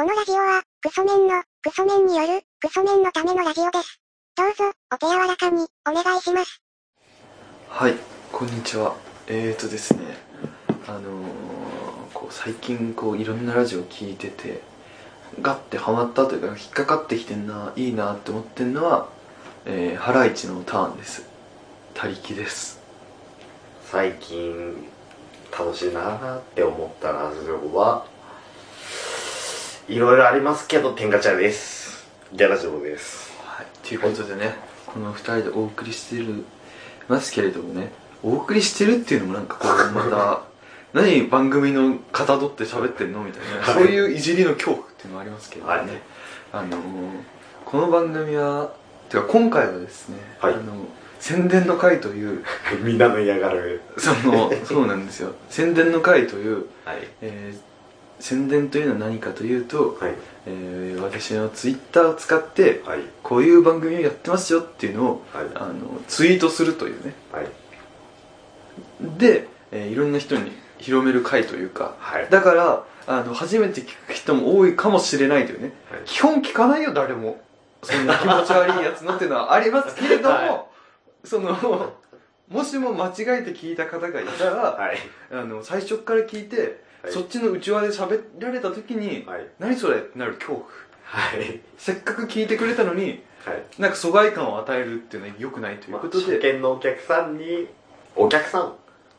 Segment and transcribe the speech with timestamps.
[0.00, 4.00] このラジオは、クソメンの、クソメンによる、クソメンのためのラジオです。
[4.34, 6.62] どうぞ、お手柔らかに、お願いします。
[7.68, 7.96] はい、
[8.32, 8.96] こんにちは。
[9.26, 10.16] えーとですね、
[10.88, 11.02] あのー、
[12.14, 14.62] こう最近こういろんなラジオ聞いてて、
[15.42, 19.10] ガッてハマったというか、引っかかってきてんな、いいなって思ってんのは、
[19.66, 21.28] えー、ハライチのターンです。
[21.92, 22.80] 他力です。
[23.84, 24.82] 最近
[25.52, 28.06] 楽しいなーって思ったラジオは
[29.90, 32.06] いろいろありますけど天下茶屋です。
[32.32, 34.54] ギャラジオですはい、ということでね、
[34.86, 36.44] この二人でお送りしてる
[37.08, 37.90] ますけれどもね、
[38.22, 40.42] お送りしてるっていうのもなんかこう、また、
[40.94, 43.82] 何番組のかたどって喋ってんのみたいな、はい。
[43.84, 45.72] そういういじりの恐怖っていうのもありますけどね。
[45.72, 45.82] はい。
[46.52, 46.80] あのー
[47.64, 48.72] この番組は、
[49.08, 50.54] てか今回はですね、はい。
[50.54, 50.86] あの
[51.18, 52.44] 宣伝の会という、
[52.84, 55.34] みんなの嫌がるその、そうなんですよ。
[55.48, 57.08] 宣伝の会という、はい。
[57.22, 57.69] えー
[58.20, 60.14] 宣伝というのは何かというと、はい。
[60.46, 63.00] えー私のツイッターを使って、はい。
[63.22, 65.46] こういう番組をやってますよっていうのを、はい。
[65.54, 67.14] あのツイートするというね。
[67.32, 67.46] はい。
[69.18, 72.28] で、えーいろんな人に広める会というかはい。
[72.30, 75.72] だからあの初めて聞く人も多いかもしれないというね。
[75.90, 76.00] はい。
[76.04, 77.40] 基本聞かないよ誰も。
[77.82, 80.66] そんな気持ち悪いやつのっていうのはありますけれども、 は
[81.24, 81.94] その
[82.48, 84.98] もしも間違えて聞いた方がいたら、はい。
[85.32, 87.12] あの最初から聞いて、はい。
[87.12, 89.46] そっちの内輪で喋られた時に、はい。
[89.58, 90.66] 何それってなる恐怖。
[91.02, 91.60] はい。
[91.78, 93.64] せっかく聞いてくれたのにはい。
[93.78, 97.68] なんか疎外感を与えるっていうのは良くないということで、初見のお客さんに
[98.16, 98.74] お客さん。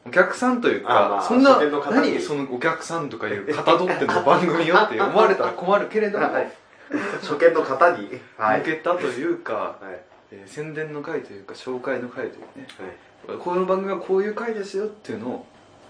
[0.06, 1.60] お客さんというあまあかそんな
[1.92, 6.52] 何そのお客さんとかいうかたどっての番組よって思われたら困るけれども、はい。
[7.22, 8.10] 初見の方に。
[8.38, 8.60] はい。
[8.60, 10.02] 向けたというか、はい。
[10.32, 12.68] えー宣伝の会というか紹介の会というね。
[13.28, 13.38] はい。
[13.38, 15.46] この番組はこういう会ですよっていうのを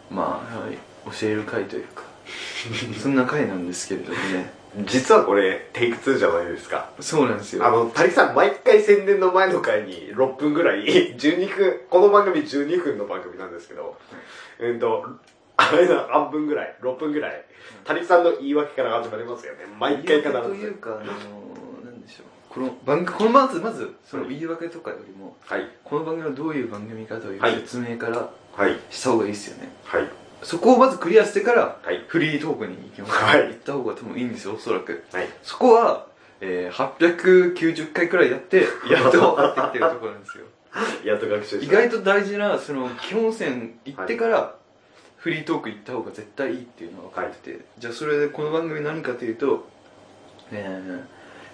[0.09, 2.03] まあ、はい、教える会というか
[3.02, 10.86] そんな会なんですけれどもね実はこれテイク2じゃないですかそうなんですよあの、タリさん、毎回宣伝の前の回に6分ぐらい、
[11.20, 13.98] 12分、この番組12分の番組なんですけど、
[14.59, 15.05] うんと、
[15.58, 17.45] あれだ、半分ぐらい、6分ぐらい、
[17.83, 19.65] タリさんの言い訳から始まりますよね。
[19.77, 20.77] 毎回必言い訳というず。
[20.77, 25.70] かあのなんでしょうこの番組このまずまずその言い訳とかよりもはい。
[25.83, 28.77] この番組はどういう番組かというはい説明からはい。
[28.89, 30.20] した方がいいですよね、はい。
[30.43, 32.03] そこをまずクリアしてからはい。
[32.07, 33.47] フリートークに行きます、はい。
[33.47, 35.03] 行った方が多分いいんですよおそらく。
[35.11, 35.27] はい。
[35.43, 36.07] そこは、
[36.39, 39.35] えー、890回くらいやって やっと。
[39.35, 40.45] 分かってきてるところなんですよ。
[41.05, 41.67] やっと学習意。
[41.67, 44.55] 外と大事なその基本線行ってから、
[45.17, 49.67] フリートーク行った方が絶対いいっていうのが分かってて、じゃあそれでこの番組何かというと、
[50.52, 51.02] えー、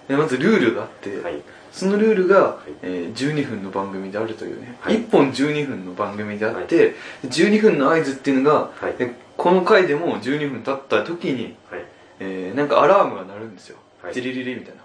[0.08, 1.40] でまずルールがあって、はい。
[1.70, 8.94] そのルールが、いえー12分の番組であるというね、はい1本12分の番組であって、12分の合図っていうのが、はい。
[8.98, 11.84] でこの回でも12分経った時に、はい。
[12.20, 14.82] えーなんかアラームが鳴るんですよ、はいジリリリみたいな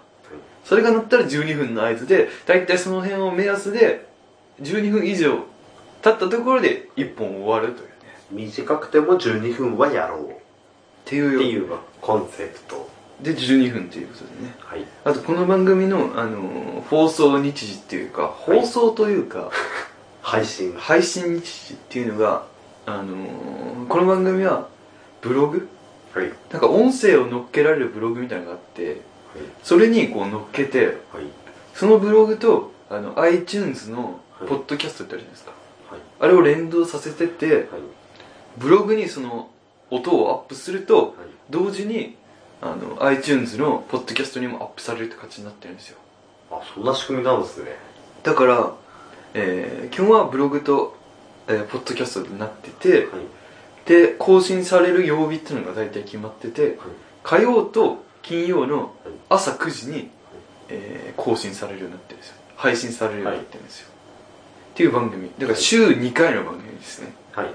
[0.64, 4.06] それが鳴ったら12分の合図で大体その辺を目安で
[4.60, 5.38] 12分以上
[6.02, 7.94] 経ったところで1本終わるというね
[8.30, 10.30] 短くても12分はやろう。
[10.30, 11.70] っていうよっていう
[12.00, 12.88] コンセプト。
[13.24, 14.84] で12分っていうことでねはい。
[15.04, 18.26] あとこの番組の、あのー放送日時っていうかい
[18.60, 19.50] 放送というか、
[20.20, 20.74] 配信。
[20.76, 22.44] 配信日時っていうのが、
[22.84, 24.68] あのーこの番組は
[25.22, 25.66] ブログ？
[26.14, 26.30] はい。
[26.50, 29.00] なんか音声を載っけられるブログみたいなのがあって
[29.62, 31.24] それにこう載っけてはい。
[31.74, 35.52] そのブログとあの iTunes のはいポッドキャストってあるじゃないですか、
[35.90, 36.00] はい。
[36.20, 37.66] あれを連動させてってはい。
[38.58, 39.48] ブログにその
[39.90, 41.12] 音をアップするとはい。
[41.48, 42.16] 同時に
[42.64, 45.98] あの iTunes のポッドキャストにもアップされるって形になってるんですよ。
[46.50, 47.76] あ、そんな仕組みなんですね。
[48.22, 48.72] だから、
[49.34, 50.96] えー基本はブログと、
[51.46, 53.06] えーポッドキャストになっててはい。
[53.86, 56.72] で更新される曜日っていうのが大体決まっててはい。
[57.22, 58.94] 火曜と金曜の
[59.28, 60.08] 朝9時に、
[60.70, 62.36] えー更新されるようになってるんですよ。
[62.56, 63.88] 配信されるようになってるんですよ、
[64.72, 65.30] っていう番組。
[65.38, 67.46] だから週2回の番組ですね、はい。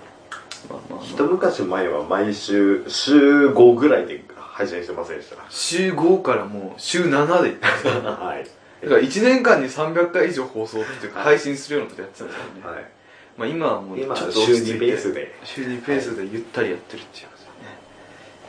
[0.69, 1.05] まあまあまあ。
[1.05, 4.23] 一昔前は毎週、週5ぐらいで
[4.59, 5.37] 配信してませんでした。
[5.49, 8.87] 週5からもう週7で はい。
[8.87, 12.85] から1年間に300回以上放送っていうかはい配信するようなことやってたんですよね、はい。
[13.37, 15.35] まあ今はもうちょっと週2落ち着いてペースで。
[15.43, 17.77] 週2ペースでゆったりやってるっていうことですね、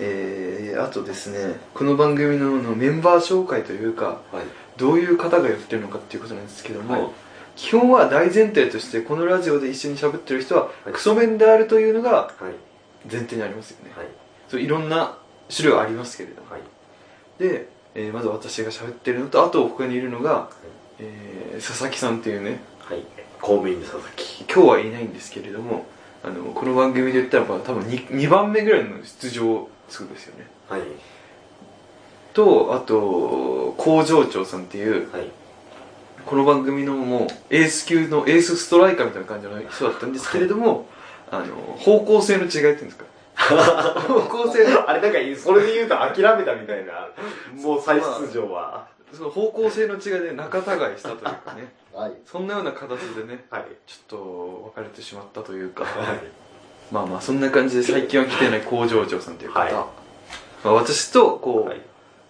[0.01, 4.45] えー、あとですねこの番組のあのメンバー紹介というかはい。
[4.77, 7.11] どういう方がやってるのかっていうことなんですけども、はい
[7.57, 13.11] 基本は大前提としてこのラジオで一緒に喋ってる人ははいクソメンであるというのがはい。
[13.11, 14.07] 前提にありますよね、はい。
[14.49, 15.19] そういろんな
[15.55, 16.63] 種類はありますけれども、はい。
[17.39, 20.49] で、えーまず私が喋ってるのとあと他にいるのが、
[20.99, 23.03] えー佐々木さんっていうねはい。
[23.41, 24.45] 公務員の佐々木。
[24.45, 25.85] 今日はいないんですけれども
[26.23, 30.83] あのこの番組で言ったらまあ多分 2, 2番目ぐらいの出場数ですよねはい。
[32.33, 35.31] とあと工場長さんっていうはい
[36.27, 40.87] この番組のもうエース級のエースストライカーみたいな感じの人だったんですけれども
[41.31, 43.05] あの方向性の違いっていうんですか
[43.41, 47.09] 方向性のあれなんかそれで言うと諦めたみたいな
[47.63, 48.89] もう再出場は。
[49.13, 51.73] その方向性の違いで仲違いしたというかね。
[51.93, 52.13] はい。
[52.25, 53.65] そんなような形でねはい。
[53.87, 55.85] ちょっと別れてしまったというか。
[55.85, 56.19] はい。
[56.93, 59.73] まあまあそんな感じで最近は来てない工場長さんという方、はい。
[59.73, 59.89] ま
[60.65, 61.81] あ、私とこう、はい。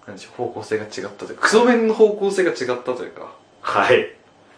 [0.07, 1.43] なんでしょう方向性が違ったというか。
[1.43, 3.33] クソメンの方向性が違ったというか。
[3.61, 4.17] はい。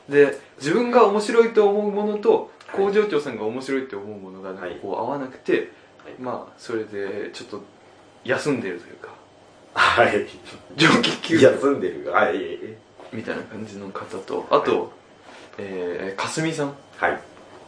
[0.09, 5.69] で自分が面白いと思うものと工場長さんが面白いと思うものがなこう合わなくて、はい
[6.19, 7.63] まあそれでちょっと
[8.25, 9.09] 休んでるというか。
[9.75, 10.27] はい。
[10.77, 11.51] 上気休暇。
[11.53, 12.37] 休んでるはい。
[13.13, 14.93] みたいな感じの方とあと、
[15.59, 16.71] えーかすみさん。
[16.71, 17.21] っはい。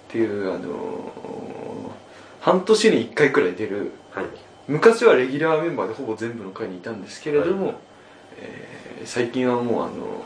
[0.09, 1.91] ていうあのー
[2.41, 3.93] 半年に1回くらい出る。
[4.13, 4.27] はい。
[4.69, 7.77] 昔はレギュラーメンバーでほぼ全部の回にいたんですけれども、はい。
[8.39, 10.23] えー最近はもうあの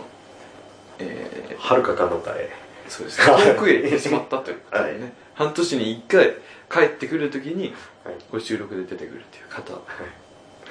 [1.01, 3.26] えはるか彼方へーそうですね。
[3.26, 5.12] 遠くへ行ってしまったということでね、はい。
[5.35, 6.12] 半年に1
[6.69, 7.75] 回帰ってくるときに
[8.05, 8.14] はい。
[8.32, 9.79] ご収録で出てくるっていう方。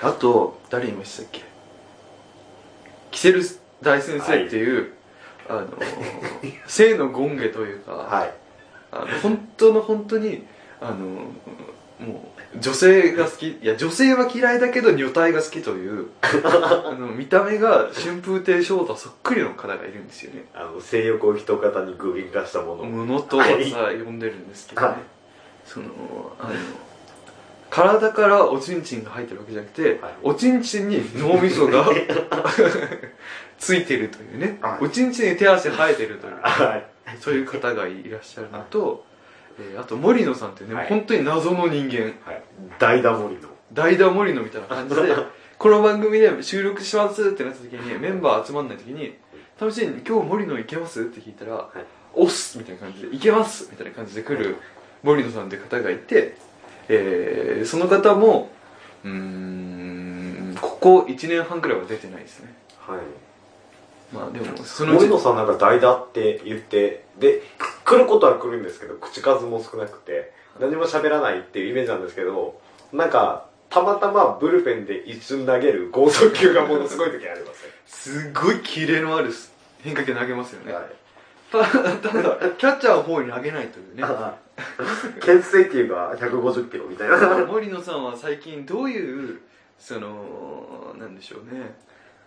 [0.02, 1.42] あと誰いましたっけ？
[3.12, 3.42] キセル
[3.82, 4.94] 大先生っていう、
[5.48, 5.68] あの
[6.68, 8.34] 性の権下というか、はい。
[8.92, 10.46] あの本当の本当に
[10.82, 11.28] あのも
[12.37, 20.46] う女性が好きいや女性は嫌いだけど女体が好きという あの見た目が春風亭昇太そっくりの方がいるんですよね。
[20.54, 22.86] あの性欲を一方に具現化したもの。
[22.86, 24.98] ものとはさ、はい呼んでるんですけどね、はい
[25.66, 25.88] その
[26.40, 26.54] あの
[27.70, 31.86] 体からおちんちんが入ってるわけじゃなくて、はいおちんちんに脳みそが
[33.60, 39.06] ついてるというね、はいおちんちんに手足生えてるというはいそういう方がいらっしゃるのと、
[39.60, 42.37] えーあと森野さんってね、はい本当に謎の人間はい
[42.80, 43.50] 代打森の。
[43.74, 45.02] 代打森野みたいな感じで
[45.60, 49.18] この番組で収録しますってなった時にメンバー集まんない時に
[49.60, 54.56] 「楽しい今日森野行けます?」って聞いたらい「おっす」みたいな感じで「行けます」みたいな感じで来る
[55.04, 56.36] 森野さんって方がいて、
[56.88, 58.52] えーその方も
[59.04, 62.54] うーんここ1年半くらいは出てないですね。
[62.80, 63.00] はい。
[64.14, 72.60] まあでもその森野さんなんか代打って言ってでく来ることは来るんですけど口数も少なくて何も喋らないっていうイメージなんですけど
[72.94, 77.52] なんかたまたまブルペンで一瞬投げる剛速球がものすごい時ありま
[77.86, 79.32] すすっごいキレのある
[79.84, 80.86] 変化球投げますよね、ねはい。
[81.52, 84.04] たただキャッチャーの方に投げないというね。
[85.22, 87.46] 牽制球が150キロみたいな。
[87.46, 89.42] 森野さんは最近どういう
[89.78, 91.76] そのなんでしょうね。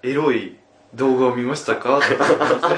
[0.03, 0.57] エロい
[0.95, 1.99] 動画を見ましたか？
[1.99, 2.15] ってそ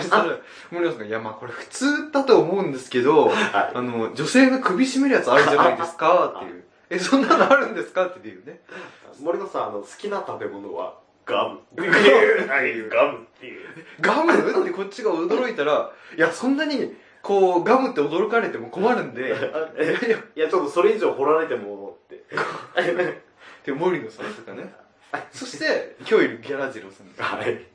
[0.01, 0.39] したら
[0.71, 8.61] 森野さんが「いやまあこれ普通だと思うんですけどはあの女性の首絞めるやつあるじゃないですか」 っていう「えそんなのあるんですか?」っていうね。
[9.19, 10.95] い森野さんあの好きな食べ物は
[11.25, 11.59] ガム。
[11.59, 13.61] っていうはいガムっていう。
[14.01, 14.33] ガム？
[14.33, 19.29] ってこっちが驚いたらいやそんなにこうガムって驚かれても困るんで。
[20.37, 22.25] いやちょっとそれ以上掘られてもって。
[23.65, 24.75] で森野さんとかね。
[25.31, 27.39] そして今日いるギャラジローさん。
[27.39, 27.72] はい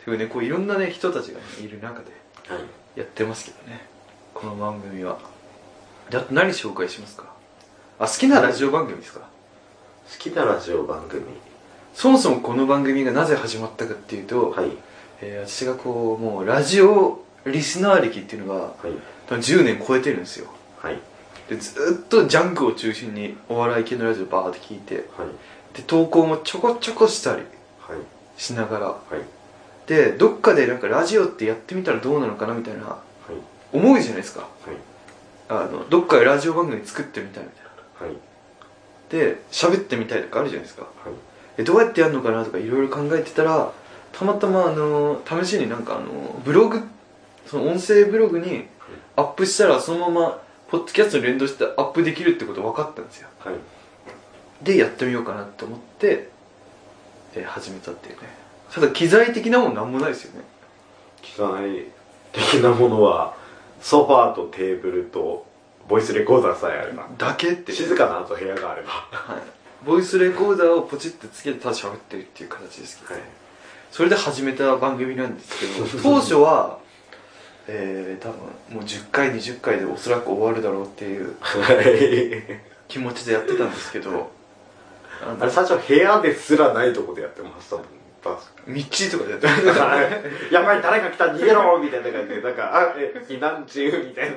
[0.00, 2.06] っていうねこういろんなね人たちが、ね、いる中で
[2.48, 2.64] はい。
[2.96, 3.80] やってますけどね。
[4.34, 5.18] この番組は。
[6.10, 7.32] であと何紹介しますか？
[7.98, 9.20] あ好きなラジオ番組ですか？
[9.20, 9.26] 好
[10.18, 11.22] きなラジオ番組。
[11.94, 14.70] そもそもこの番組がなぜ始まったかっていうと、はい。
[15.20, 18.74] えー私がこうもうラジオリスナー歴っていうのがはい。
[19.28, 20.48] 多分10年超えてるんですよ。
[20.78, 20.98] はい。
[21.48, 25.76] でずっとジャンクを中心にお笑い系のラジオバーって聞いてはい。
[25.76, 27.42] で投稿もちょこちょこしたり
[27.80, 27.98] はい。
[28.36, 29.39] しながらはい
[29.90, 34.42] でどっかでなんかラジオってやってみたらどうなのかなみたいなはい思うじゃないですか。
[34.42, 34.48] はい。
[35.48, 37.64] あのどっかでラジオ番組作ってみたいみたい
[38.00, 38.06] な。
[38.06, 38.16] はい。
[39.10, 40.82] で喋ってみたいとかあるじゃないですか。
[40.82, 40.92] はい。
[41.58, 43.72] えどうやってやるのかなとかいろいろ考えてたら
[44.12, 46.82] たまたまあの試しになんかあのブログ
[47.46, 48.66] その音声ブログに
[49.16, 53.28] アップしたらそのままポッドキャストに連動してアップできるってこと分かったんですよ。
[53.40, 53.54] はい。
[54.62, 56.28] でやってみようかなと思って、
[57.34, 58.39] えー始めたっていうね
[58.72, 60.44] ただ機材的なもんなんもないですよね。
[61.22, 61.86] 機材
[62.32, 63.34] 的なものは
[63.80, 65.46] ソファーとテーブルと
[65.88, 67.08] ボイスレコーダーさえあれば。
[67.18, 67.72] だけって。
[67.72, 68.88] 静かなあと部屋があれば。
[69.10, 69.42] はい、
[69.84, 73.22] ボイスレコーダーをポチってつけてただ喋ってるっていう形ですけど、はい。
[73.90, 76.78] それで始めた番組なんですけど 当初は
[77.66, 82.60] えー、多分もう10回20回でおそらく終わるだろうっていうはい。
[82.88, 84.30] 気持ちでやってたんですけど。
[85.40, 87.84] あれ最初部屋ですらないとこでやってましたもん
[88.22, 88.74] 確か道
[89.12, 94.36] とかでやってましたはいやばい誰か来た逃げろみたいな感じでなんかあえ避難中みたいな。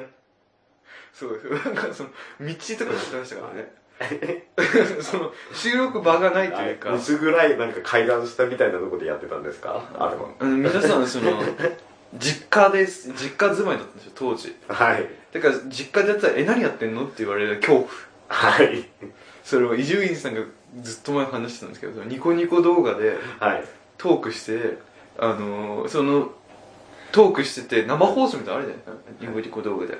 [1.13, 3.73] そうですなんかその道とかでやってましたからね。
[5.01, 9.83] その収録場がないというか、薄暗いなんか階段下みたいなとこでやってたんですか？
[9.99, 10.29] あれは。
[10.55, 11.31] 皆さんその
[12.17, 14.55] 実家です実家住まいだったんですよ当時。
[14.67, 15.07] はい。
[15.31, 17.87] だから実家でやったら「え何やってんの?」って言われる恐怖
[18.27, 18.89] はい。
[19.43, 20.41] それを伊集院さんが
[20.81, 23.63] ずっと前話してたんですけどニコニコ動画ではい。
[23.97, 24.77] トークして
[25.19, 26.31] あのーその
[27.11, 29.27] トークしてて生放送みたいなのあるじゃないですか？
[29.27, 29.97] ニコニコ動画で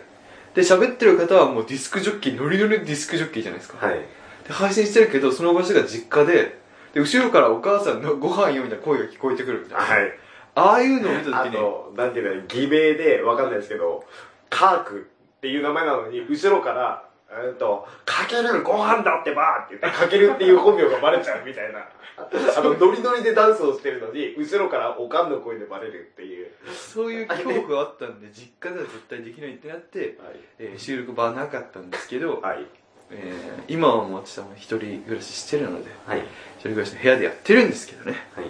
[0.56, 3.86] で喋ってる方はもうディスクジョッキーノリノリのディスクジョッキーじゃないですか？
[3.86, 4.00] はい。
[4.48, 6.60] で配信してるけどその場所が実家で
[6.94, 10.12] で後ろからお母さんのご飯よみたいな声が聞こえてくるみたいな、はい。
[10.56, 14.06] ああいうのを見たあ時にと、なんていうの、偽名で、わかんないですけど、
[14.52, 17.10] カークっていう名前なのに、後ろから、
[17.46, 21.80] えっと、かけるご飯だってばって言って、かけるっていう本名がバレちゃうみたいな。
[22.16, 26.52] あの、ノリノリでダンスをしてるのに、後ろからおかんの声でバレるっていう。
[26.74, 30.18] そういう恐怖があったんで実家では絶対できないってなって、
[30.60, 32.56] えー収録場はなかったんですけど、はい。
[32.58, 32.66] はい。
[33.12, 36.20] えー今はもう私はもう一人暮らししてるのではい。
[36.20, 36.26] 一
[36.62, 38.46] 人暮らしの部屋でやってるんですけどねはい。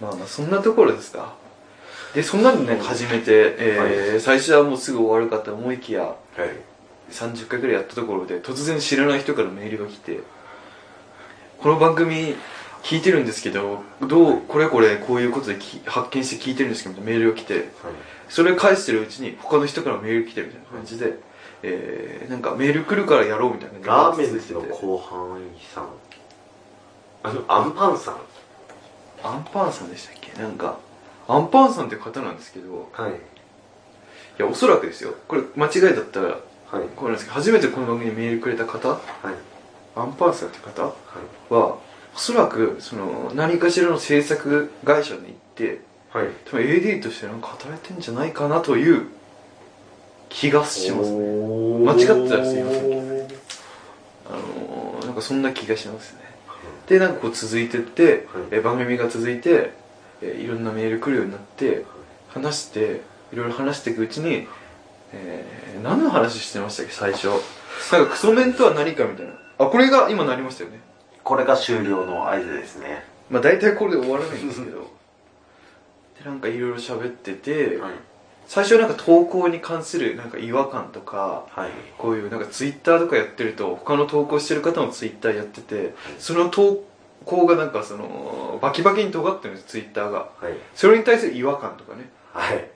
[0.00, 1.34] まあまあそんなところですか
[2.14, 6.16] でそんなんでね始めて、えー最初はもうすぐ終わるかと思いきやはい。
[7.10, 10.20] 30回ぐらいやったところで突然知らない人からメールが来て
[11.58, 12.34] この番組
[12.82, 17.68] 聞いてるんですけどどうこれこれこういうことでき発見して聞いてるんですけどメールが来て
[18.28, 21.14] それ返してるうちに他の人からメール来てるみたいな感じで、
[21.62, 25.40] えー、なんかメール来るからやろうみたいなラーメンズの後半
[25.74, 25.88] さん。
[27.22, 28.16] あの、アンパンさん。
[29.22, 30.40] アンパンさんでしたっけ？
[30.40, 30.78] なんか
[31.28, 33.10] アンパンさんって方なんですけどはい。
[33.12, 33.14] い
[34.38, 36.38] やおそらくですよこれ間違いだったら
[36.70, 36.84] はい。
[36.94, 38.88] これなんですけど初めてこの番組にメールくれた方？
[38.88, 39.00] はい。
[39.96, 40.82] アンパンさんって方？
[40.82, 40.94] は
[41.50, 41.52] い。
[41.52, 41.78] は
[42.14, 46.28] おそらくその何かしらの制作会社に行ってはい。
[46.44, 49.06] 多分 AD としてなんか働いてんじゃないかなという
[50.28, 51.18] 気がしますね。
[51.84, 53.10] 間違ってたらすいません
[54.26, 56.20] あのー、なんかそんな気がしますね。
[56.86, 59.72] でなんかこう続いてって、え番組が続いて、
[60.22, 61.84] えいろんなメール来るようになって
[62.28, 64.48] 話していろいろ話していくうちに、
[65.12, 67.28] えー、何の話してましたっけ最初？
[67.92, 70.80] なんかクソメンとは何かみたいなあこれが今なりましたよね
[71.24, 73.04] これが終了の合図ですね。
[73.30, 74.90] まあ大体これで終わらないんですけど
[76.18, 77.92] でなんかいろいろ喋ってて、はい。
[78.46, 81.70] 最初はなんか投稿に関するなんか違和感とかはい。
[81.98, 86.84] こういうなんかツイッターとかやってると他の投稿してる方もツイッターやっててその投
[87.24, 90.54] 稿がなんかそのバキバキに尖ってるんですツイッターがはい。
[90.74, 92.69] それに対する違和感とかねはい。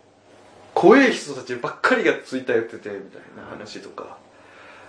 [0.85, 4.19] 怖い人たちばっかりがツイッターやっててみたいな話とか。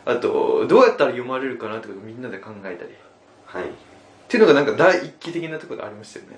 [0.04, 2.90] あとどうやったら読まれるかなってことをみんなで考えたり。
[2.90, 2.94] っ
[3.46, 3.66] はい。
[4.28, 6.38] ていうのがなんか第一期的なところでありましたよね。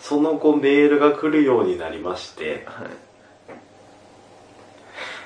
[0.00, 2.86] その後メールが来るようになりまして、はい。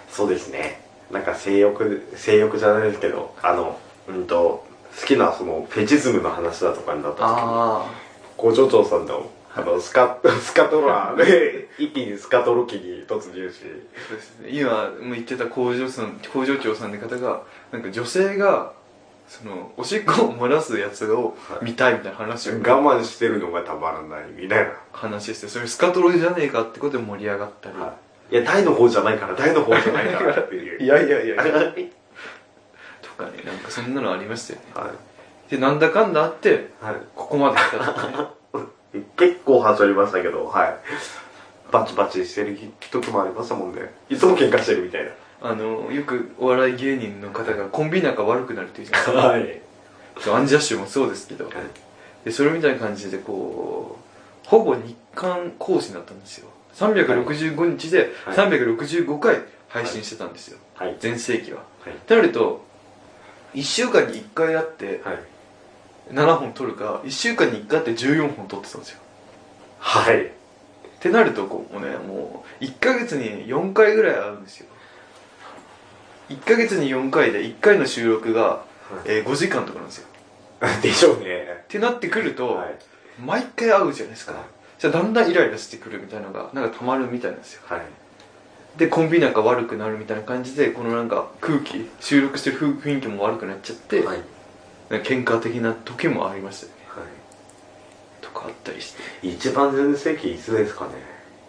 [0.09, 0.81] そうですね。
[1.11, 4.67] なんか性欲、性欲じゃないですけど、あの、うんと、
[5.01, 7.87] 好きなそのフェチズムの話だとかになった時に、あ
[8.37, 13.61] 工場長さんの、あの、スカ、スカトラーで、一気にスカトロ期に突入し、
[14.09, 18.73] そうですね今も言ってた工場さん工場長さんって方がなんか女性が
[19.29, 24.73] そのおしっこを漏らすやつを見たいみたいな話を我慢してるのがたまらないみたいな。
[24.91, 27.77] 話してそれスカトロじゃねえかってことで盛り上がったり、
[28.31, 30.81] いや、大の方じゃないから、大の方じゃないからっていう。
[30.83, 31.37] いやいやいや。
[33.03, 34.93] とかねなんかそんなのありましたよねは
[35.51, 35.51] い。
[35.51, 36.95] でなんだかんだあってはい。
[37.15, 37.95] ここまで来たっ
[38.93, 40.77] てね 結構はしょりましたけど、はい。
[41.71, 42.59] バチバチしてる
[42.91, 43.93] 時もありましたもんね。
[44.09, 45.11] いつも喧嘩してるみたいな。
[45.41, 49.61] あのよくお笑い芸人の方がコンビ仲悪くなるっていうじゃないで
[50.17, 50.41] すかはい。
[50.41, 51.49] アンジャッシュもそうですけど、
[52.25, 53.99] でそれみたいな感じでこ
[54.45, 60.97] うほぼ日刊講師になったんですよ365日ではい365回配信してたんですよ、はい。
[60.99, 61.95] 全盛期ははい。
[61.95, 62.65] ってなると
[63.55, 65.19] 1週間に1回あってはい。
[66.13, 68.99] 7本撮るか1週間に1回あって14本撮ってたんですよ
[69.79, 70.33] はい。
[70.99, 74.67] ってなるとこうもうねもう1ヶ月に4回ぐらいあるんですよ
[76.29, 78.65] 1ヶ月に4回で1回の収録が、
[79.07, 80.09] えー5時間とかなんですよ
[80.83, 81.67] でしょうねっ。
[81.69, 82.75] てなってくると、はい。
[83.25, 84.43] 毎回会うじゃないですか、はい
[84.79, 87.81] じゃあだんだんイライラしてくるみたいなのがなんかたまるみたいなんですよはい。
[88.77, 94.21] でコンビ仲悪くなるみたいな感じでこのなんか空気収録してる雰雰囲気も悪くなっちゃって、はい。
[94.89, 96.73] なんか喧嘩的な時もありましたよ
[98.39, 99.27] かあったりして。
[99.27, 99.33] い。
[99.35, 100.93] 一番全盛期いつですかね。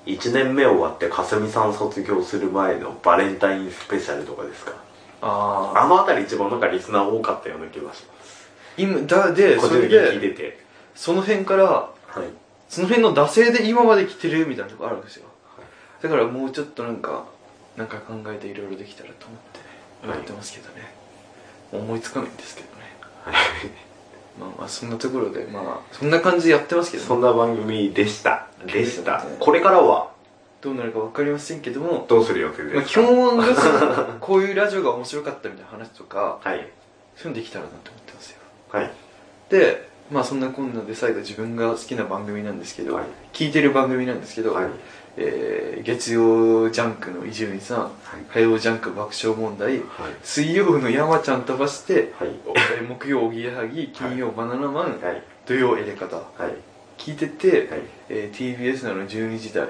[0.05, 4.73] 1年目終わってかすみさん卒業する前のバレンタインスペシャルとかですか。
[5.21, 8.49] あああのあたり一番なんかリスナー多かったような気がします。
[8.77, 10.59] 今だでそれ個人的に聞いでてて。
[10.95, 12.23] その辺からはい。
[12.69, 15.25] その辺の惰性で今まで来てるみたいなとこあるんですよ。
[16.01, 17.25] だからもうちょっとなんか
[17.75, 20.17] なんか考えていろいろできたらと思ってねはい。
[20.17, 20.93] 思ってますけどね、
[21.71, 23.88] 思いつかないんですけどね
[24.39, 28.47] まあまあそんなところでまあそんな感じでやってますけど、そんな番組でした。
[28.65, 29.35] でしたね。
[29.39, 30.11] これからは？
[30.61, 36.67] どうなるか分かりませんけども、どうする予定まあ、基ですか、本はそのこういうラジオが面白かったみたいな話とかはい。
[37.15, 38.37] そういうのできたらなと思ってますよ
[38.69, 38.91] はい。
[39.49, 44.69] でまあそんなこんなで再度自分が好きな番組なんですけど、はい聞いてる番組なんですけど、はい。
[45.21, 47.91] えー月曜ジャンクの伊集院さん、はい
[48.33, 49.83] 火曜ジャンク爆笑問題はい。
[50.23, 52.29] 水曜の山ちゃん飛ばして、はい。
[52.79, 55.23] えー木曜おぎやはぎ金曜バナナマン、はい。
[55.45, 56.53] 土曜エレカタはい。
[56.97, 57.81] 聞いてて、はい。
[58.09, 59.67] えー TBS なの12時台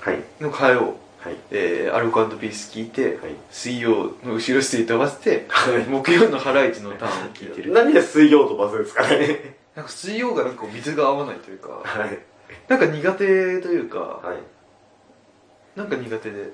[0.00, 0.18] はい。
[0.40, 0.80] の火曜、
[1.20, 1.36] はい。
[1.50, 12.18] えーアルコピース聞いて、はい水曜の後ろステー飛ばして、はい木曜のハライチのターンを聞いてる何で水曜とバスですかねなんか水曜がなんか水が合わないというかはい。
[12.68, 15.78] なんか苦手というか、はい。
[15.78, 16.52] なんか苦手で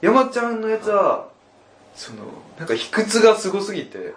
[0.00, 1.28] 山ちゃんのやつは
[1.94, 2.18] その
[2.58, 4.12] なんか卑屈がすごすぎて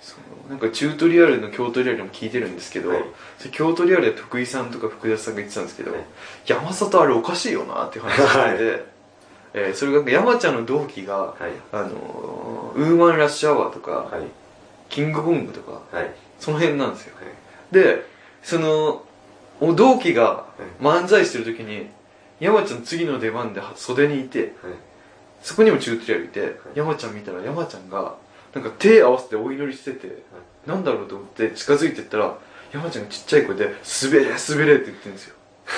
[0.00, 3.04] そのなんかチュートリアルの京都リアルも聞いてるんですけど、はい
[3.50, 6.00] 京都リアルで徳井さんとか福田さんが言ってたんですけど、はい
[6.46, 8.84] 山里あれおかしいよなって話をしてて、
[9.54, 11.52] えーそれが山ちゃんの同期が、はい。
[11.72, 14.22] あのーウーマンラッシュアワーとか、はい。
[14.88, 16.10] キングコングとかはい。
[16.40, 17.14] その辺なんですよ
[17.70, 18.04] で
[18.42, 19.06] そのお
[19.74, 20.46] 同期が
[20.80, 21.88] 漫才してる時に
[22.40, 24.50] 山ちゃん次の出番で袖にいてはい。
[25.42, 28.14] そこにもチュートリアルいて、山ちゃん見たら山ちゃんが
[28.54, 30.22] なんか手合わせてお祈りしてて、
[30.66, 32.38] なんだろうと思って近づいてったら
[32.72, 35.34] 山ちゃんがちっちゃい声で「滑れ滑れ」って言ってるんですよ。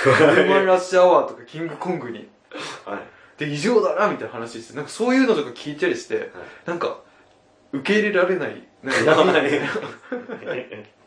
[0.06, 2.28] ウーマンラッシュアワーとかキングコングに。
[2.84, 2.98] はい。
[3.38, 6.30] で異常だなみたいな話してなんかそういうのとか聞いたりして、
[6.66, 7.00] なんか
[7.72, 9.06] 受け入れられないなんかい。
[9.06, 9.32] なんか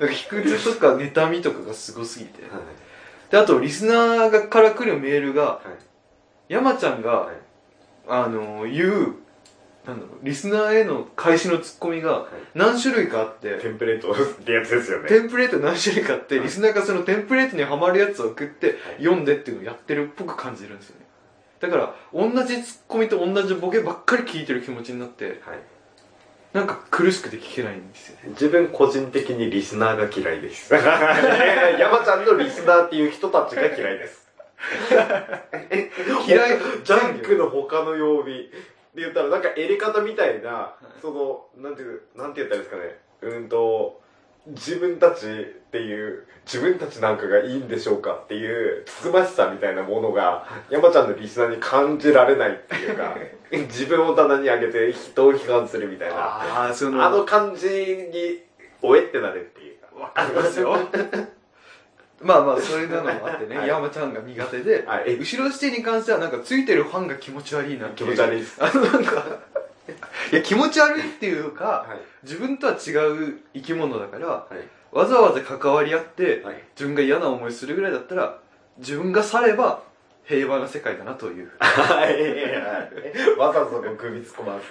[0.00, 2.42] 卑屈とか妬みとかがすごすぎて。
[3.30, 5.60] であとリスナーがから来るメールが
[6.48, 7.36] 山ちゃんが、はい。
[8.08, 9.14] あの言う
[9.86, 15.08] なんだろうリスナーへの返しのツッコミが何種類かあって、テンプレート ってやつですよね。
[15.08, 16.44] テンプレート何種類かあって、はい。
[16.44, 18.76] リスナーがそのテンプレートにはまるやつを送って、はい。
[18.98, 21.06] 読んでっていうのをやってるっぽく感じるんですよね。
[21.60, 25.36] だから同じツッコミと同じボケばっかり聞いてる気持ちになってはい。
[26.52, 30.72] なんか苦しくて聞けないんですよね自分個人的にリスナーが嫌いです。
[30.74, 34.28] 山ちゃんのリスナーっていう人たちが嫌いです。
[36.26, 38.50] 嫌いジャンクの他の曜日
[38.94, 42.98] で言ったらなんかエレ方みたいな、その、なんていう、なんて言ったらいいですかね。
[43.22, 44.00] うんと、
[44.48, 53.16] 自分たちっていう、自分たちなんかがいいんでしょうかっていう、つつましさみたいなものが、山ちゃんのリスナーに感じられないっていうか、
[53.52, 56.16] 自分を棚に上げて人を批判するみたいな。
[56.16, 58.42] ああそのあの感じに、
[58.82, 59.86] おえってなるっていうか。
[59.94, 60.76] わかりますよ
[62.20, 68.62] まあまあそういうのもあってね、はい山ちゃんが苦手で、はい後ろ指定に関してはなんかついてるファンが気持ち悪いなっていう気持ち悪いです。
[68.62, 69.24] あのなんか
[70.32, 71.98] いや気持ち悪いっていうか、はい。
[72.22, 74.94] 自分とは違う生き物だからはい。
[74.94, 76.62] わざわざ関わり合って、はい。
[76.74, 78.38] 自分が嫌な思いするぐらいだったら
[78.78, 79.82] 自分が去れば
[80.24, 83.38] 平和な世界だなという はい。
[83.38, 84.66] わざわざこう首突っ込まず。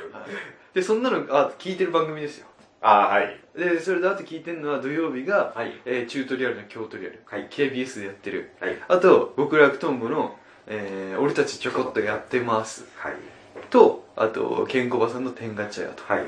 [0.73, 2.47] でそんなのあ聞いてる番組ですよ
[2.81, 3.39] あはい。
[3.57, 5.73] でそれであと聞いてるのは土曜日が、はい。
[5.85, 8.77] えーチュートリアルの京都リアル、はい KBS でやってるはい。
[8.87, 13.13] あと極楽とんぼの、えー俺たちちょこっとやってますはい。
[13.69, 16.03] とあとケンコバさんの天ガチャやと。
[16.03, 16.25] はい。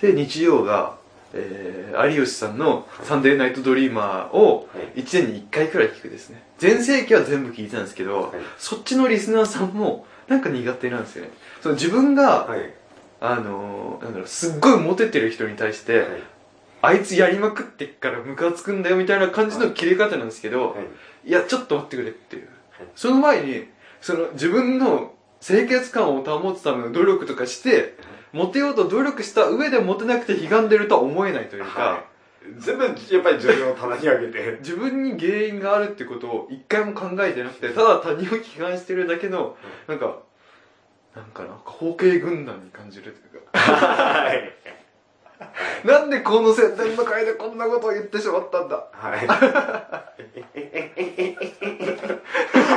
[0.00, 0.96] で日曜が、
[1.32, 5.00] えー有吉さんの「サンデーナイトドリーマー」をはい。
[5.00, 6.42] 1年に1回くらい聞くですね。
[6.58, 8.32] 全盛期は全部聞いてたんですけど、はい。
[8.58, 11.30] そっちのリスナーさんもなんか苦手なんですよね。
[11.62, 12.72] その自分が、はい。
[13.20, 16.08] あのーなんだろうすっごいモテてる人に対して、はい。
[16.82, 20.76] あいつやりまくってっからムカつくんだよみたいな感じの切れ方なんですけど、
[21.24, 22.48] い、やちょっと待ってくれっていう、
[22.78, 22.86] はい。
[22.94, 23.66] その前に
[24.02, 25.14] その自分の
[25.46, 27.94] 清潔感を保つための努力とかして
[28.32, 32.04] モテようと努力した上でモテなくて悲願でるとは思えないというか、はい。
[32.58, 34.58] 全部、やっぱり自分を棚に上げて。
[34.60, 39.56] 自分に原因があるってことを一回も考えてなくてただ他人を批判してるだけの
[39.86, 40.18] なんか
[41.14, 44.52] なんかな包茎軍団に感じるというか はい。
[45.84, 48.86] なんでこの宣伝の会でこんなことを言ってしまったんだ？
[48.92, 49.26] はい。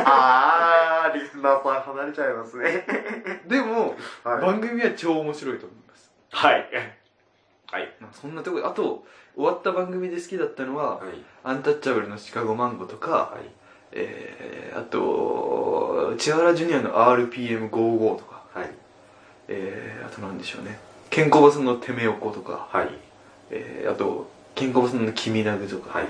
[0.06, 2.86] あー、リスナーさん離れちゃいますね。
[3.48, 4.42] でも、はい。
[4.42, 6.70] 番組は超面白いと思います、はい。
[7.72, 7.96] はい。
[8.00, 11.08] まあ、そんなところであと終わった番組で好きだったのは、はい。
[11.44, 13.50] アンタッチャブルのシカゴマンゴとか、はい。
[13.92, 18.70] えー、あと千原ジュニアの RPM55 とか、はい。
[19.48, 22.90] えー、あとなんでしょうねケンコバさんのテメオコとか、はい。
[23.52, 26.08] えー、あとケンコバさんのキミナグとか、はい。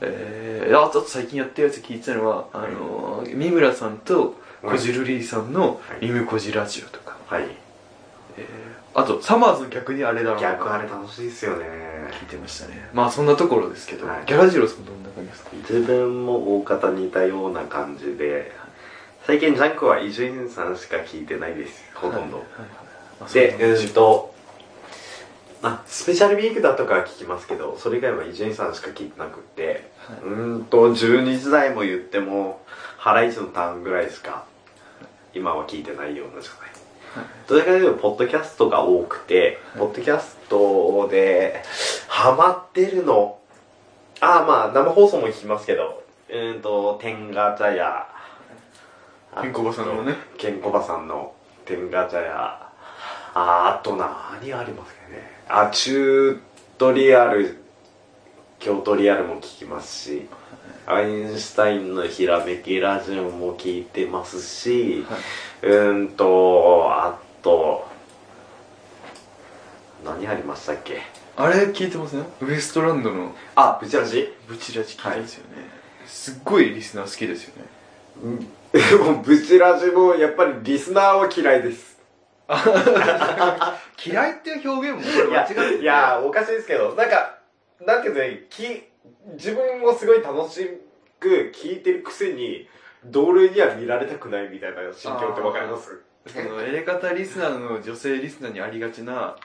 [0.00, 7.44] えー、あと最近やってるやつ聞いてたのは、あのー、三村さんとこじるりさんのはい「リムコジラジオ」とか、はい。
[8.36, 11.66] えー、あとサマーズの逆にあれだろうな逆あれ楽しいですよね。
[12.20, 12.88] 聞いてましたね。
[12.92, 14.22] まあそんなところですけど、はい。
[14.26, 15.50] ギャラジロさんどんな感じですか？
[15.56, 18.52] 自分も大方似たような感じで
[19.26, 21.90] 最近ジャンクは伊集院さんしか聞いてないです。
[21.94, 22.44] ほとんど、はい
[23.32, 24.34] でそうなんうんと
[25.62, 29.90] あスペシャルウィークだとかは聞きますけどそれ以外は伊集院さんしか聞いてなくって。
[29.96, 30.18] はい。
[30.18, 32.60] うーんと12時台も言っても
[32.98, 34.44] ハライチのターンぐらいしか
[35.34, 36.50] 今は聞いてないような状
[37.14, 37.26] 態はい。
[37.48, 41.62] どちらかというとポッドキャストが多くて、ポッドキャストで
[42.08, 43.38] ハマってるの
[44.20, 48.06] ああまあ生放送も聞きますけどうーんと天ガチャや
[49.40, 50.14] ケンコバさんのね。
[50.36, 51.32] ケンコバさんの
[51.64, 52.63] 天ガチャや
[53.34, 55.30] ああと何ありますかね。
[55.48, 56.38] あチュー
[56.78, 57.58] トリアル
[58.58, 60.28] 京都リアルも聞きますし
[60.86, 65.20] アインシュタインのひらめきラジオも聞いてますし、はい
[65.62, 67.86] うーんとあと
[70.04, 71.00] 何ありましたっけ？
[71.36, 73.34] あれ聞いてますねウエストランドの。
[73.56, 74.32] あブチラジ？
[74.46, 75.68] ブチラジ聞いてますよね、
[76.06, 78.46] すっごいリスナー好きですよね。
[78.72, 81.93] でも ブチラジもやっぱりリスナーは嫌いです
[84.04, 85.82] 嫌いっていう表現も間違ってて。
[85.82, 87.38] いやおかしいですけどなんか
[87.80, 88.82] なんていうのねき
[89.34, 90.80] 自分もすごい楽し
[91.20, 92.68] く聞いてるくせに
[93.04, 96.00] 同類には見られたくないみたいな心境ってわかります？
[96.26, 99.36] そのエレカタリスナーの女性リスナーにありがちな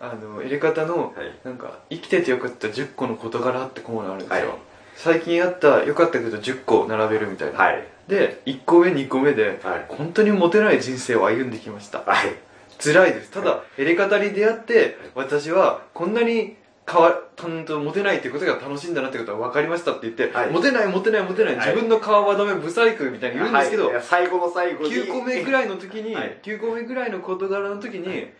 [0.00, 1.32] あのエレカタのはい。
[1.44, 4.58] なんか生きててよかった10個の事柄ってコーナーあるんですよ、はい。
[4.96, 9.86] 最近あった良かったこと10個並べるみたいな、はいで1個目2個目ではい。
[9.88, 12.00] 本当にモテない人生を歩んできました。
[12.00, 12.34] はい。
[12.78, 13.30] 辛いです。
[13.30, 20.50] ただエレカタに出会って私はこんなに変わとモテないってことが楽しいんだなってことが分かりましたって言って、はい。
[20.50, 21.68] モテないモテないモテない、はい。
[21.68, 24.90] 自分の顔はダメブサイクみたいに言うんですけど、最後の最後に。
[24.90, 26.38] 9個目ぐらいの時に、はい。
[26.42, 28.32] 9個目ぐらいの事柄の時に、はい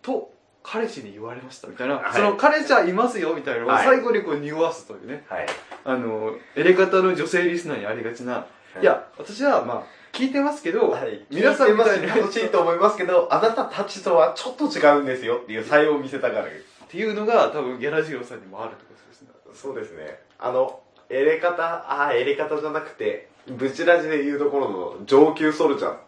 [0.00, 2.12] と彼氏に言われましたみたいな、はい。
[2.12, 3.86] その彼氏はいますよみたいなのをはい。
[3.86, 5.46] 最後にこう匂わすというね、はい。
[5.84, 8.46] あのエレカタの女性リスナーにありがちな、
[8.80, 19.28] い、や私はまあ聞いてますけど、はい、皆さんみたいに楽しいと思いますけどあなたたちとはちょっと違うんですよっていう才を見せたがるっていうのが多分ギャラジロさんにもあるってことですね。
[19.54, 20.18] そうですね。
[20.38, 25.98] あのエレカタああエレカタじゃなくてブチラジでいうところの上級ソルジャーっ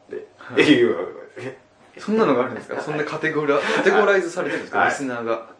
[0.57, 0.83] てい。
[0.83, 0.97] うの
[1.37, 1.59] ですね
[1.99, 4.89] そんなのがあるんですか、そんなカテゴラカテゴライズされてるんですか、はい。
[4.89, 5.51] リスナーが。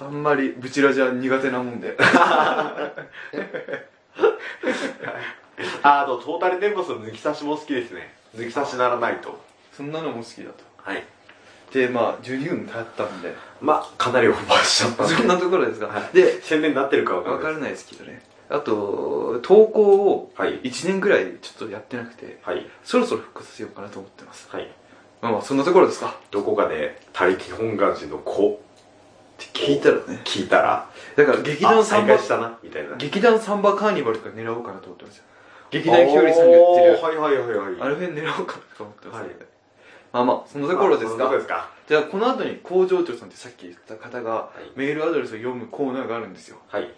[0.00, 1.96] あんまりブチラジは苦手なもんで
[5.82, 8.14] ああとトータルテンボスの抜き差しも好きですね。
[8.36, 9.38] 抜き差しならないと。
[9.76, 10.64] そんなのも好きだと。
[10.76, 11.04] はい。
[11.72, 13.34] でまあ12分経ったんで。
[13.60, 15.06] まあかなりオーバーしちゃった。
[15.06, 16.16] そんなところですか、はい。
[16.16, 18.22] で宣伝になってるかわかんないわからないですけどね。
[18.48, 20.60] あと投稿をはい。
[20.60, 22.66] 1年ぐらいちょっとやってなくてはい。
[22.84, 24.48] そろそろ復活させようかなと思ってます。
[24.50, 24.68] はい。
[25.20, 26.16] まあまあそんなところですか？
[26.30, 28.48] どこかで他力本願寺の子。
[28.48, 30.20] って聞いたらね。
[30.24, 30.88] 聞いたら。
[31.16, 32.94] だから劇あ団サンバしたなみたいな。
[32.96, 35.24] 劇団サンバカーニバルとか狙おうかなと思ってますよ
[35.74, 37.76] 劇団ひよりさんがやってるはいはいはいはい。
[37.80, 39.30] あれ辺狙おうかなと思ってます、はい。
[40.12, 41.24] まあまあそのところですか？
[41.24, 41.70] とこですか。
[41.88, 44.78] じゃあこの後に工場長さんってさっき言った方がい。
[44.78, 46.58] メールアドレスを読むコーナーがあるんですよ。
[46.68, 46.88] はい。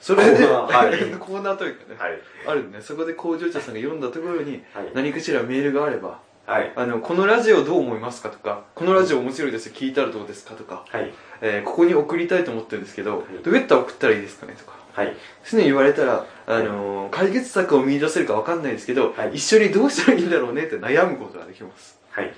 [0.00, 1.10] それでコーナーはい。
[1.18, 2.20] コーナーというかね、はい。
[2.46, 4.90] あるんでそこで工場長さんが読んだところにはい。
[4.92, 6.72] 何かしらメールがあればはい。
[6.74, 9.68] あのこのラジオどう思いますかとかこのラジオ面白いです。
[9.68, 11.12] よ聞いたらどうですかとか、はい。
[11.40, 13.42] えーここに送りたいと思ってるんですけど、い。
[13.44, 15.16] どうやったら送ったらいいですかねとかはい。
[15.50, 19.34] 常に言われたら、あのー解決策を見出せるか分かんないですけど、はい。
[19.34, 21.98] 一緒にどうしたらいいんだろうねって悩むことができます。
[22.10, 22.32] はい。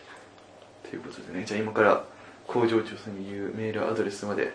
[0.89, 1.45] ということでね。
[1.45, 2.05] じゃあ今から
[2.47, 4.53] 工場長さんに言うメールアドレスまで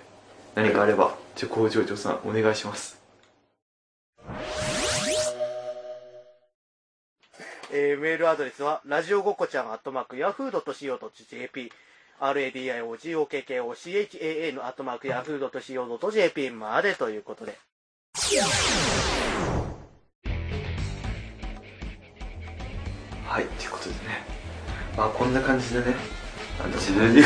[0.56, 3.00] 何かあれば、じゃあ工場長さんお願いします。
[7.74, 11.72] えーメールアドレスは、ラジオごっこちゃん、アットマーク、ヤフー .co.jp、
[12.20, 17.58] radiogokochan アットマーク、ヤフー .co.jp までということで。
[23.26, 23.98] はいということでね。
[24.96, 25.96] まあこんな感じでね
[26.58, 27.22] あの12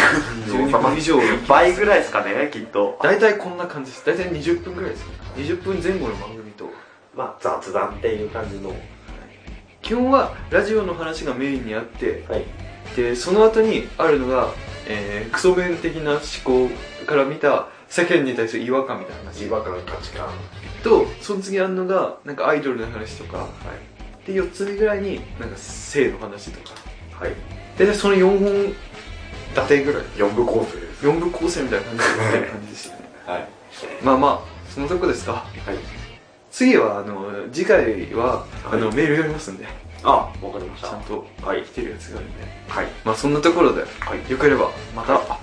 [0.67, 2.97] 12分以上倍ぐらいですかねきっと。
[3.03, 4.05] 大体こんな感じです。
[4.05, 5.13] 大体20分ぐらいですね。
[5.35, 6.71] 20分前後の番組と。
[7.15, 8.73] まあ雑談っていう感じの。
[9.83, 12.25] 基本はラジオの話がメインにあって。
[12.27, 12.45] はい。
[12.95, 14.47] でその後にあるのが、
[14.87, 16.67] えークソ弁的な思考
[17.05, 19.45] から見た世間に対する違和感みたいな話。
[19.45, 20.25] 違和感価値観。
[20.25, 20.33] は
[20.85, 23.49] とその次あるのがなんかアイドルの話とか
[24.23, 24.27] い。
[24.27, 26.75] で4つ目ぐらいになんか性の話とか。
[27.19, 27.31] はい。
[27.77, 28.73] 大体その4本
[29.55, 30.03] 立てぐらい。
[30.03, 31.07] 4部構成です。
[31.07, 33.01] 4部構成みたいな感じでやってる感じでしたね。
[33.25, 33.47] はい。
[34.03, 35.33] まあまあそのとこですか。
[35.33, 35.39] は
[35.73, 35.77] い。
[36.51, 39.65] 次はあの次回はあの、はいメール読みますんで。
[40.03, 40.89] あわかりました。
[40.89, 41.63] ちゃんとはい。
[41.63, 42.43] 来てるやつがあるんで。
[42.67, 42.87] はい。
[43.03, 44.31] まあそんなところで、はい。
[44.31, 45.39] よければまた、あ